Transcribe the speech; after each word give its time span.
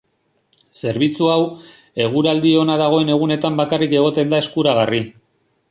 Zerbitzu 0.77 1.27
hau, 1.33 1.43
eguraldi 2.07 2.55
ona 2.63 2.79
dagoen 2.85 3.13
egunetan 3.19 3.61
bakarrik 3.65 3.97
egoten 4.01 4.35
da 4.35 4.43
eskuragarri. 4.47 5.05